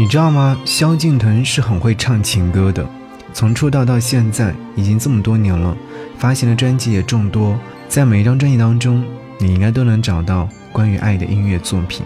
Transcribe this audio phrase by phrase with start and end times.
[0.00, 0.58] 你知道吗？
[0.64, 2.88] 萧敬腾是很会唱情歌的，
[3.34, 5.76] 从出道到现在已经这么多年了，
[6.16, 7.54] 发行的专辑也众多，
[7.86, 9.04] 在每一张专辑当中，
[9.38, 12.02] 你应该都能找到关于爱的音乐作品。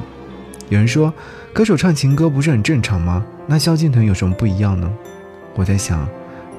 [0.71, 1.15] 有人说，
[1.53, 3.25] 歌手唱情歌不是很正常吗？
[3.47, 4.93] 那萧敬腾有什么不一样呢？
[5.55, 6.05] 我在想，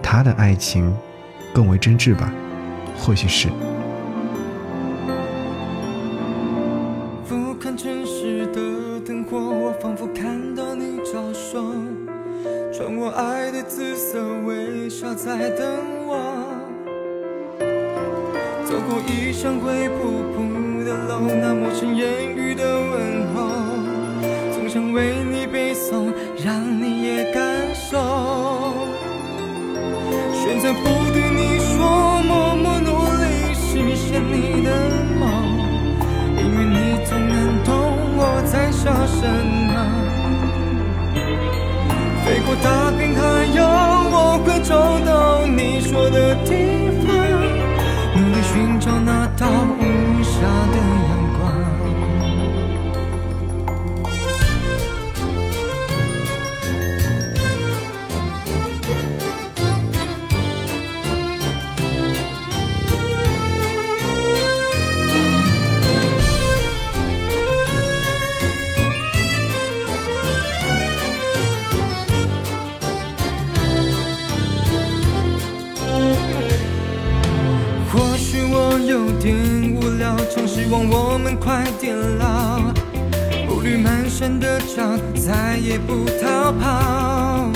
[0.02, 0.96] 他的爱情
[1.54, 2.32] 更为真挚吧，
[2.98, 3.50] 或许是。
[19.56, 19.96] 一扇灰扑
[20.34, 22.06] 扑的楼，那陌生言
[22.36, 23.48] 语的问候，
[24.54, 26.12] 总想为你背诵，
[26.44, 27.42] 让你也感
[27.74, 27.98] 受。
[30.34, 32.90] 选择不对你说，默默努
[33.22, 34.70] 力实现你的
[35.20, 35.24] 梦，
[36.38, 37.74] 因为你总能懂
[38.18, 39.26] 我在想什
[39.72, 39.74] 么。
[42.26, 46.85] 飞过大片海洋，我会找到你说的地
[80.66, 82.58] 希望我们快点老，
[83.46, 84.82] 步履蹒跚的脚
[85.14, 87.52] 再也不逃跑。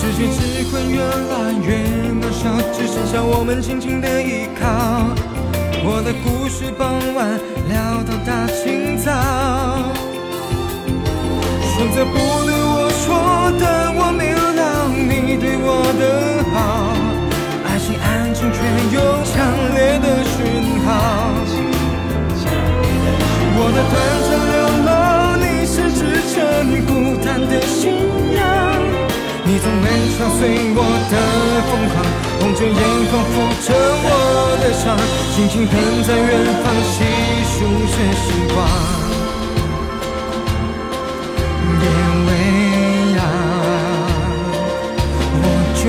[0.00, 1.68] 世界只会越来越
[2.16, 4.64] 渺小，只剩下我们紧紧的依靠。
[5.84, 9.12] 我的故事傍晚聊到大清早，
[11.76, 12.54] 选择不对
[30.36, 30.40] 随
[30.74, 30.80] 我
[31.10, 31.14] 的
[31.68, 31.96] 疯狂
[32.40, 33.34] 红着眼框抚
[33.66, 33.68] 着
[34.04, 34.06] 我
[34.60, 34.84] 的伤
[35.34, 36.30] 轻轻等在远
[36.62, 36.94] 方细
[37.48, 37.56] 数
[37.92, 38.56] 着时光
[41.80, 41.82] 别
[42.26, 42.28] 为
[43.16, 43.18] 央
[45.34, 45.44] 我
[45.74, 45.82] 就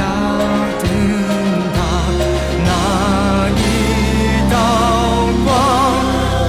[0.00, 0.02] 要
[0.80, 0.84] 等
[1.74, 1.78] 到
[2.64, 2.68] 那
[3.58, 3.62] 一
[4.50, 4.52] 道
[5.44, 5.46] 光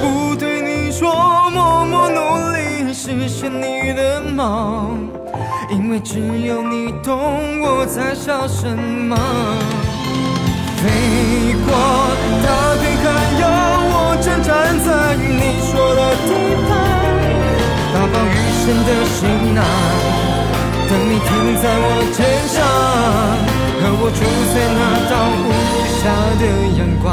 [0.01, 1.03] 不对你说
[1.51, 2.17] 默默努
[2.53, 5.25] 力实现你的梦
[5.69, 9.15] 因为只有你懂我在想什么。
[10.77, 10.83] 飞
[11.65, 11.69] 过
[12.43, 12.47] 大
[12.79, 13.05] 片海
[13.39, 13.43] 洋，
[13.89, 14.87] 我正站在
[15.17, 16.29] 你说的地
[16.67, 16.71] 方。
[17.93, 19.19] 大暴雨声的行
[19.55, 19.59] 囊，
[20.87, 21.27] 等你停
[21.61, 22.17] 在我肩
[22.53, 22.55] 上，
[23.81, 24.19] 和我住
[24.53, 25.47] 在那道无
[25.97, 26.03] 暇
[26.39, 26.43] 的
[26.77, 27.05] 阳光，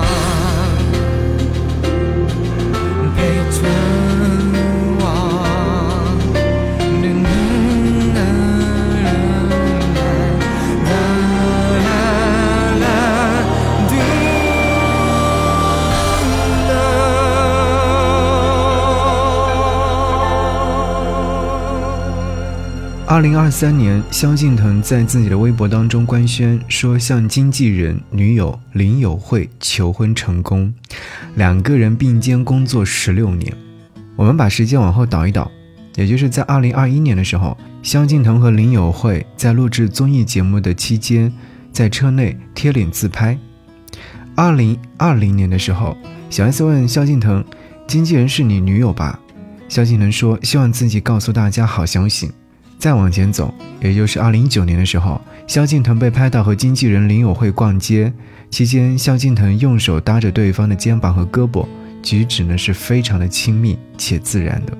[23.12, 30.72] 二零二三年，萧敬腾在自己的微博当中官宣说，向经纪人、女友林友慧求婚成功，
[31.34, 33.54] 两个人并肩工作十六年。
[34.16, 35.50] 我们把时间往后倒一倒，
[35.94, 41.30] 也就是在二零二一年的时候，萧敬腾和林友慧在录制综艺节目的期间，
[41.70, 43.38] 在车内贴脸自拍。
[44.34, 45.94] 二零二零年的时候，
[46.30, 47.44] 小 S 问萧敬腾
[47.86, 49.20] ：“经纪人是你女友吧？”
[49.68, 52.30] 萧敬腾说：“希望自己告诉大家好消息。”
[52.82, 58.12] 再往前走，也就是二零一九年的时候，萧敬腾被拍到和经纪人林友慧逛街
[58.50, 61.64] 期间，萧敬腾用手搭着对方的肩膀和胳膊，
[62.02, 64.76] 举止呢是非常的亲密且自然的。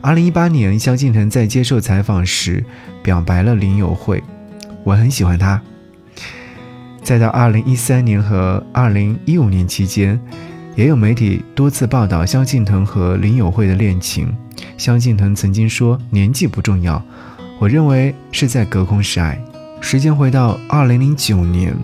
[0.00, 2.64] 二零一八年，萧敬腾在接受采访时
[3.02, 4.24] 表白了林友慧
[4.82, 5.60] ：“我很喜欢她。”
[7.04, 10.18] 再到二零一三年和二零一五年期间，
[10.74, 14.32] 也有媒体多次报道萧敬腾和林友慧的恋情。
[14.78, 17.02] 萧敬腾曾经说：“年纪不重要，
[17.58, 19.38] 我认为是在隔空示爱。”
[19.80, 21.74] 时间回到二零零九年，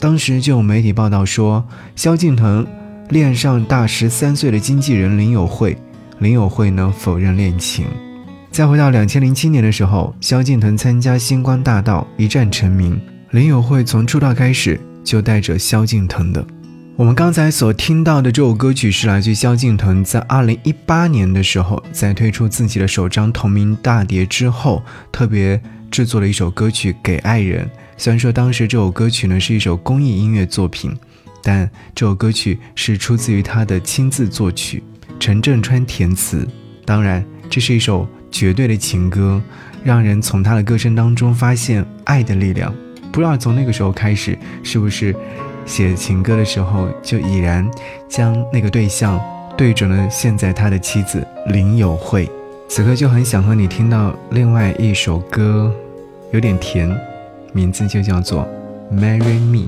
[0.00, 1.64] 当时就有媒体报道说，
[1.94, 2.66] 萧敬腾
[3.10, 5.78] 恋上大十三岁的经纪人林友慧，
[6.18, 7.86] 林友慧呢否认恋情。
[8.50, 13.00] 再回到两千零七年的时候，萧敬腾参加《星光大道》一战成名，
[13.30, 16.44] 林友慧从出道开始就带着萧敬腾的。
[16.96, 24.80] 我们刚才所听到的这首歌曲是来自萧敬腾在二零一八年的时候，在推出自己的首张同名大碟之后，
[25.10, 25.60] 特别
[25.90, 27.66] 制作了一首歌曲《给爱人》。
[27.96, 30.96] 虽然说当时这首歌曲呢是一首公益音乐作品，
[31.42, 34.80] 但这首歌曲是出自于他的亲自作曲，
[35.18, 36.46] 陈振川填词。
[36.84, 39.42] 当然，这是一首绝对的情歌，
[39.82, 42.72] 让人从他的歌声当中发现爱的力量。
[43.10, 45.14] 不知道从那个时候开始，是不是？
[45.66, 47.68] 写情歌的时候，就已然
[48.08, 49.20] 将那个对象
[49.56, 52.30] 对准了现在他的妻子林有慧。
[52.68, 55.72] 此刻就很想和你听到另外一首歌，
[56.32, 56.90] 有点甜，
[57.52, 58.46] 名字就叫做
[58.94, 59.66] 《Marry Me》。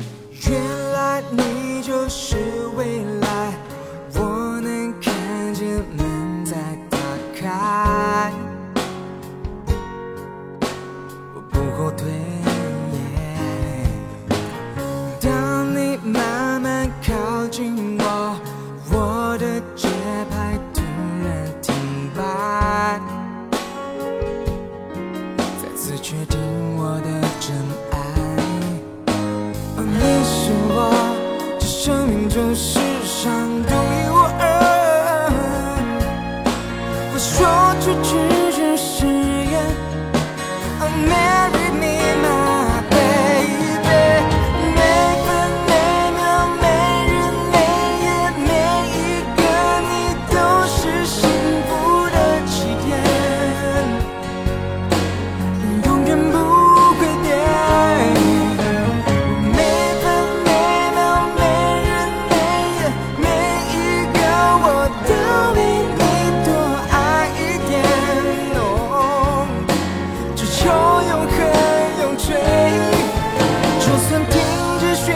[75.07, 75.15] 旋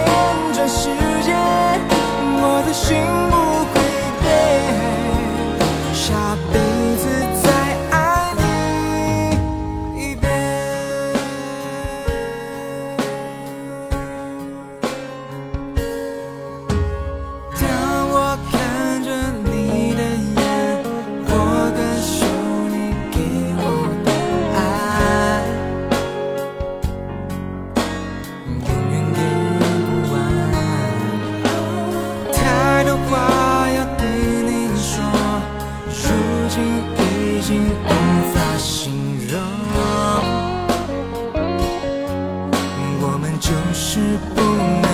[0.54, 0.88] 转世
[1.24, 2.96] 界我的心
[3.28, 3.49] 不
[43.92, 43.98] 是
[44.36, 44.89] 不能。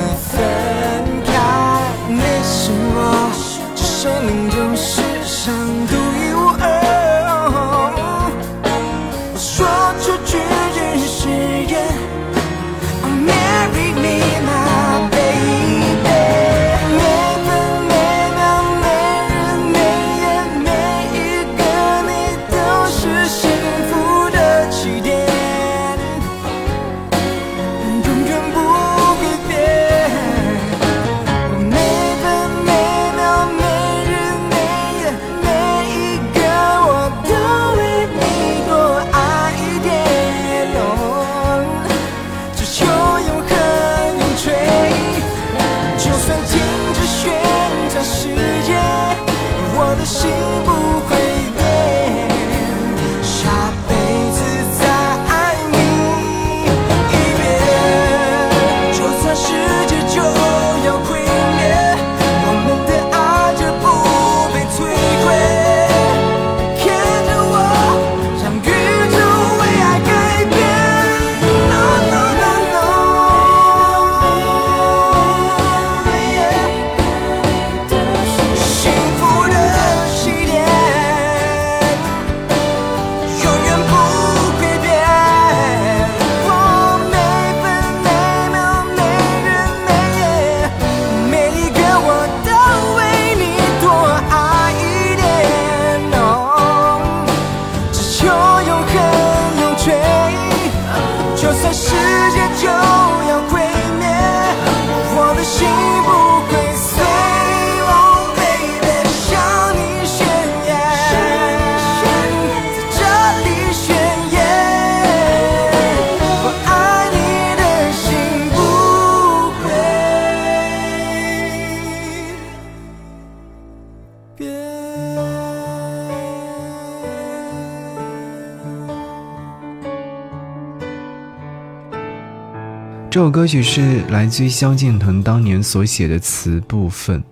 [133.16, 137.24] 这首歌曲是来自于萧敬腾当年所写的词部分。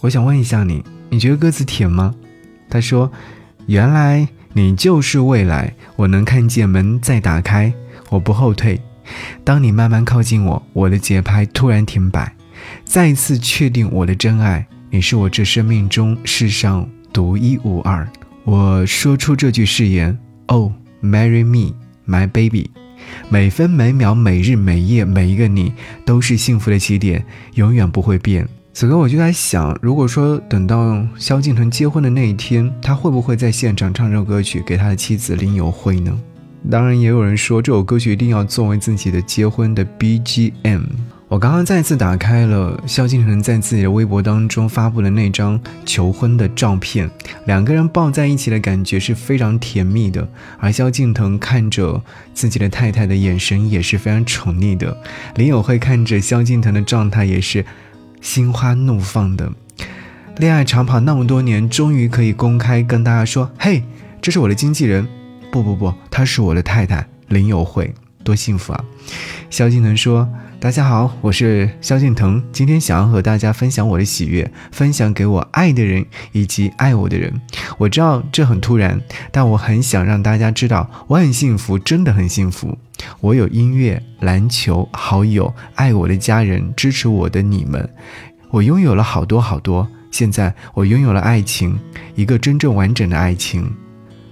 [0.00, 2.14] 我想问一下你，你觉得歌词甜吗？
[2.70, 3.12] 他说
[3.68, 7.70] ：“原来你就是未来，我能看见门在打开，
[8.08, 8.80] 我不后退。
[9.44, 12.34] 当你慢慢靠近我，我的节拍突然停摆，
[12.84, 14.66] 再一次确定我的真爱。
[14.88, 18.08] 你是我这生命中世上独一无二。”
[18.44, 21.74] 我说出这句誓言：“Oh, marry me,
[22.08, 22.70] my baby。”
[23.28, 25.72] 每分每秒、每日每夜、每一个你，
[26.04, 28.48] 都是幸福的起点，永远不会变。
[28.72, 36.18] 此刻我就在想，如果说等到萧敬腾结婚的那一天，他会不会在现场唱这首歌曲给他的妻子林友慧呢？
[36.70, 40.82] 当然，也有人说这首歌曲一定要作为自己的结婚的 BGM。
[41.28, 47.10] 我刚刚再次打开了萧敬腾在自己的微博当中发布的那张求婚的照片，
[47.46, 50.28] 两个人抱在一起的感觉是非常甜蜜的，
[50.60, 52.00] 而萧敬腾看着
[52.32, 54.96] 自己的太太的眼神也是非常宠溺的。
[55.34, 57.66] 林友慧看着萧敬腾的状态也是
[58.20, 59.50] 心花怒放的。
[60.36, 63.82] 恋爱长跑那么多年，终于可以公开跟大家说：“嘿，
[64.22, 65.04] 这是我的经纪人，
[65.50, 67.92] 不不不，她是我的太太林友慧，
[68.22, 68.84] 多幸福啊！”
[69.50, 70.28] 萧敬腾说。
[70.58, 77.32] 大家好，我是萧敬腾，今天想要和大家分享我的喜悦，分享给我爱的人以及爱我的人。
[77.76, 78.98] 我知道这很突然，
[79.30, 82.76] 但我很想让大家知道，我很幸福，真的很幸福。
[83.20, 87.88] 我有音乐、篮球、好友、爱我的家人、支持我的你们，
[88.50, 89.86] 我拥有了好多好多。
[90.10, 91.78] 现在我拥有了爱情，
[92.14, 93.70] 一个真正完整的爱情，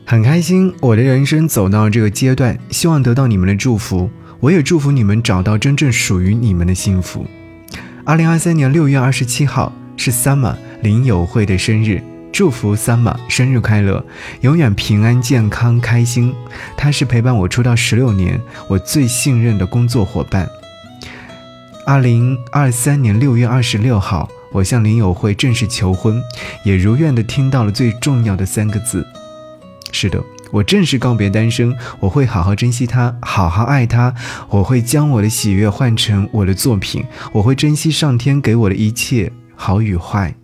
[0.06, 0.74] 很开心。
[0.80, 4.10] 我的人生走到这个阶段，希望得到你们的祝福。
[4.44, 7.26] 我也祝福你们找到真正属于你们的幸福。
[8.04, 14.04] 二零二三年六月二十七号是 Summer 林友会的生日，祝福 Summer 生日快乐，
[14.42, 16.34] 永远平安健康开心。
[16.76, 20.46] 他是陪伴我出道十六年，我最信任的工作伙伴。
[21.86, 26.22] 二零二三年六月二十六号，我向林友会正式求婚，
[26.66, 29.06] 也如愿的听到了最重要的三个字：
[29.90, 30.22] 是的。
[30.50, 34.14] 我正式告别单身，我会好好珍惜他，好好爱他。
[34.48, 40.34] 我会将我的喜悦换成我的作品，我会珍惜上天给我的一切好与坏。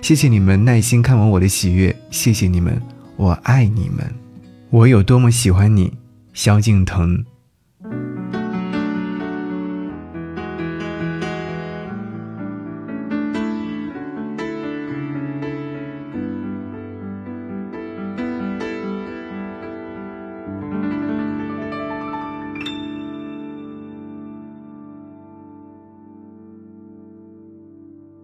[0.00, 2.80] 谢谢你们耐心看完我的喜悦，谢谢你们，
[3.16, 4.14] 我爱你们。
[4.70, 5.92] 我有多么喜欢你，
[6.32, 7.24] 萧敬腾。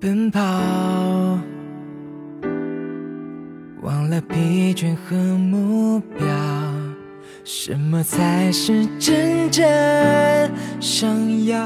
[0.05, 0.39] 奔跑，
[3.81, 6.27] 忘了疲倦和目标，
[7.43, 9.65] 什么才是真正
[10.79, 11.09] 想
[11.47, 11.59] 要？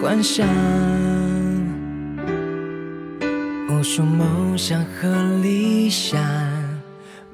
[0.00, 0.48] 幻想，
[3.68, 5.10] 无数梦想和
[5.42, 6.18] 理想，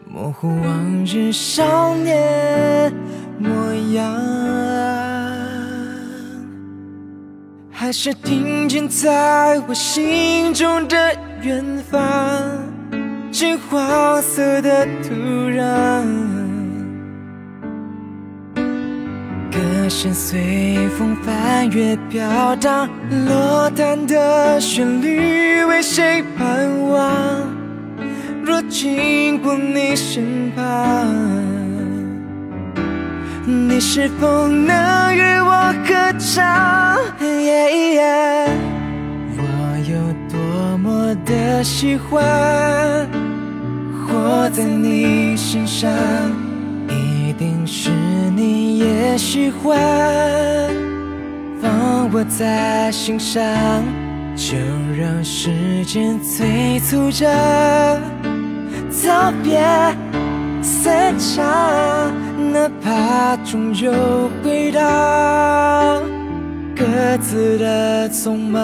[0.04, 2.92] 模糊往日少年
[3.38, 4.35] 模样。
[7.86, 12.00] 还是听见在我心中的远方，
[13.30, 15.14] 金黄色的土
[15.48, 16.02] 壤，
[19.52, 22.88] 歌声随风翻越飘荡，
[23.28, 27.08] 落单的旋律为谁盼望？
[28.42, 31.45] 若经过你身旁。
[33.48, 36.96] 你是否能与我合唱？
[39.38, 39.42] 我
[39.88, 39.96] 有
[40.28, 43.08] 多么的喜欢，
[44.04, 45.88] 活在你身上，
[46.88, 47.90] 一定是
[48.34, 49.78] 你也喜欢，
[51.62, 53.44] 放我在心上，
[54.34, 54.56] 就
[54.98, 57.24] 让时间催促着
[59.06, 59.62] 道别
[60.66, 62.12] 散场。
[62.52, 63.90] 哪怕终究
[64.42, 66.02] 回到
[66.74, 66.84] 各
[67.20, 68.62] 自的匆忙，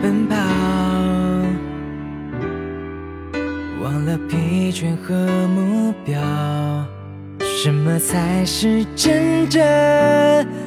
[0.00, 0.36] 奔跑，
[3.82, 5.14] 忘了疲倦和
[5.48, 6.20] 目标，
[7.40, 9.62] 什么才是真正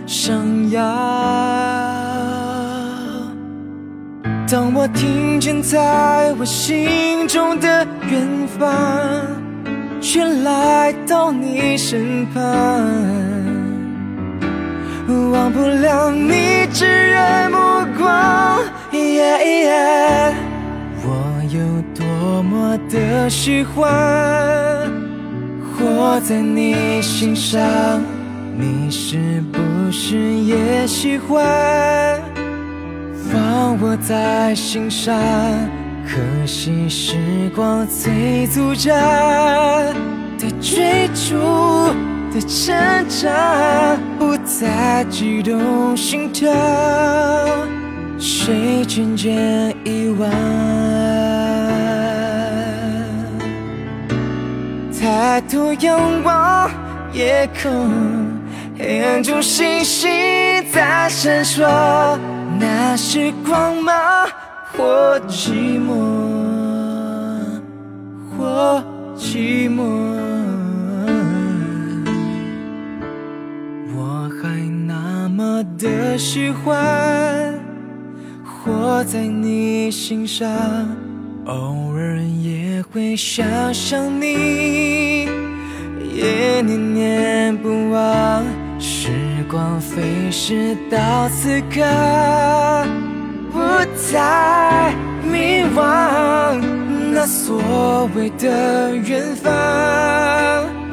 [0.05, 1.38] 想要？
[4.51, 8.27] 当我听见在我心中的远
[8.57, 8.67] 方，
[10.01, 12.41] 却来到你身旁，
[15.31, 17.57] 忘不了你炙热目
[17.95, 18.59] 光。
[21.03, 21.59] 我有
[21.93, 23.87] 多么的喜欢，
[25.77, 27.61] 活在你心上，
[28.57, 29.59] 你是不
[29.91, 32.19] 是也喜欢？
[33.31, 35.15] 放我在心上，
[36.03, 36.17] 可
[36.47, 37.15] 惜时
[37.55, 38.91] 光催促着
[40.39, 41.35] 的追逐
[42.33, 42.75] 的成
[43.07, 43.31] 长，
[44.17, 46.51] 不再激动心跳，
[48.17, 50.29] 谁渐渐遗忘？
[54.99, 56.71] 抬头仰望
[57.13, 57.71] 夜空，
[58.77, 60.09] 黑暗中星星
[60.73, 61.63] 在闪烁。
[62.59, 64.27] 那是光芒，
[64.73, 65.93] 或寂寞，
[68.35, 68.83] 或
[69.17, 69.81] 寂寞。
[73.95, 74.49] 我还
[74.85, 77.57] 那么的喜欢，
[78.43, 80.49] 活在你心上，
[81.45, 85.25] 偶尔也会想想你，
[86.13, 88.43] 也念念不忘。
[89.49, 91.81] 光飞逝到此刻，
[93.51, 93.59] 不
[94.11, 96.61] 再迷惘。
[97.11, 99.51] 那所谓的远方，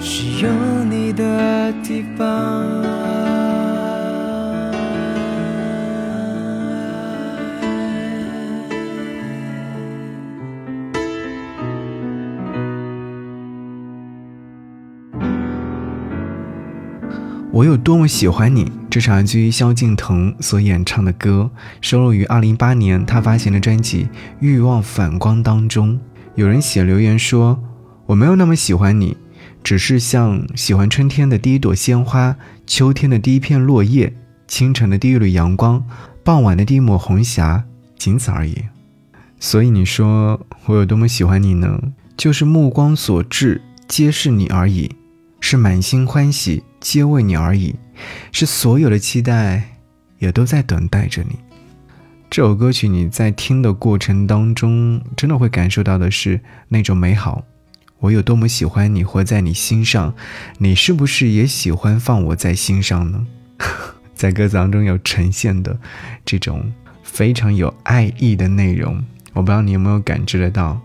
[0.00, 0.48] 是有
[0.88, 2.26] 你的地方。
[17.56, 24.04] 我有多么喜欢你，这是来自于萧敬腾所演唱的歌，收录于2018年他发行的专辑
[24.40, 25.98] 《欲望反光》当中。
[26.34, 27.58] 有人写留言说
[28.04, 29.16] ：“我没有那么喜欢你，
[29.64, 32.36] 只是像喜欢春天的第一朵鲜花，
[32.66, 34.12] 秋天的第一片落叶，
[34.46, 35.82] 清晨的第一缕阳光，
[36.22, 37.64] 傍晚的第一抹红霞，
[37.96, 38.64] 仅此而已。”
[39.40, 41.80] 所以你说我有多么喜欢你呢？
[42.18, 44.95] 就是目光所至，皆是你而已，
[45.48, 46.64] 是满心欢喜。
[46.80, 47.76] 皆为你而已，
[48.32, 49.76] 是所有的期待，
[50.18, 51.38] 也都在等待着你。
[52.28, 57.44] 这首歌曲你在听的过程当中，真的会感受到的是那种美好。
[58.00, 60.12] 我有多么喜欢你，活在你心上，
[60.58, 63.24] 你是不是也喜欢放我在心上呢？
[64.16, 65.78] 在歌词当中有呈现的
[66.24, 66.72] 这种
[67.04, 69.00] 非常有爱意的内容，
[69.32, 70.80] 我不知道你有没有感知得到。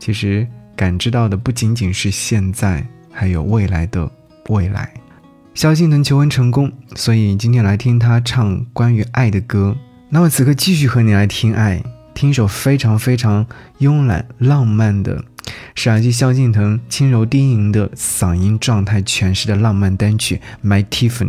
[0.00, 4.10] 其实感知到的不仅仅是现在，还有未来的
[4.48, 4.92] 未来。
[5.54, 9.76] 萧敬腾求婚成功，所以今天来听他唱关于爱的歌。
[10.10, 11.82] 那么此刻继续和你来听爱，
[12.14, 13.46] 听一首非常非常
[13.80, 15.24] 慵懒浪漫的，
[15.74, 21.28] 是来自萧敬腾轻柔低吟的嗓音状态诠释的浪漫单曲《My Tiffany》，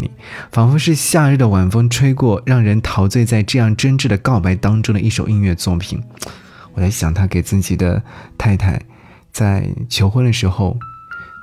[0.51, 6.03] 仿佛是夏日的晚风吹过，让人陶醉在这样真挚的告白当中的一首音乐作品。
[6.73, 8.03] 我在想，他给自己的
[8.37, 8.81] 太太
[9.31, 10.77] 在求婚的时候，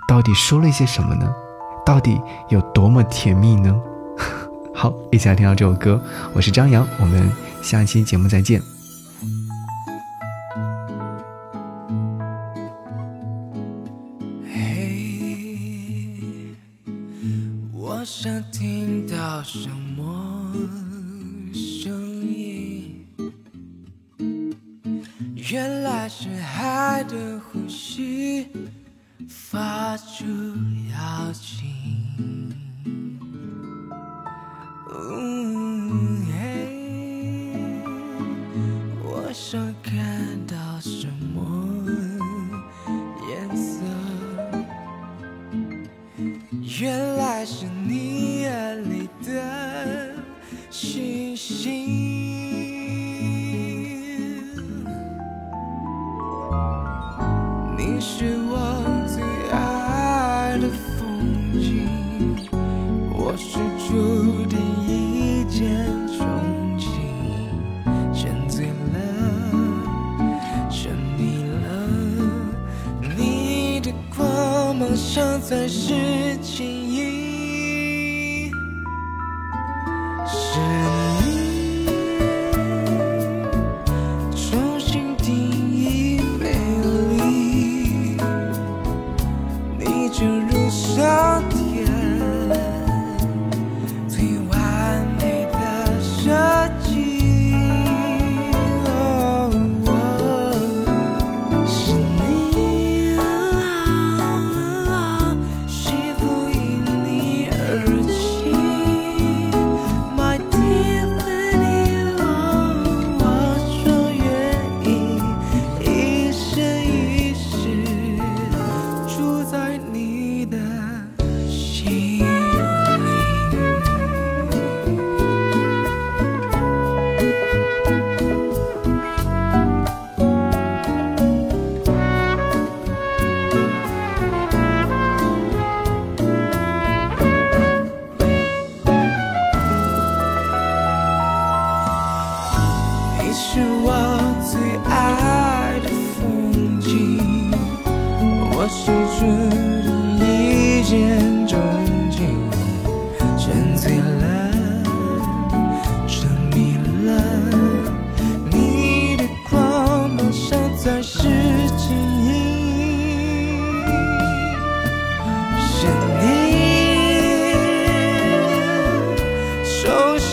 [0.07, 1.35] 到底说了一些什么呢？
[1.85, 3.75] 到底有多么甜蜜呢？
[4.75, 6.01] 好，一起来听到这首歌。
[6.33, 7.31] 我是张扬，我们
[7.63, 8.61] 下期节目再见。
[46.81, 48.14] 原来是你。
[75.47, 76.84] 像钻石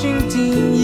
[0.02, 0.81] 心底。